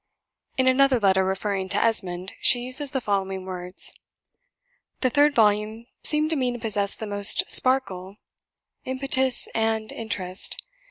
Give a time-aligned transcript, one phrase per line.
[0.57, 3.93] In another letter, referring to "Esmond," she uses the following words:
[5.01, 8.15] "The third volume seemed to me to possess the most sparkle,
[8.83, 10.57] impetus, and interest.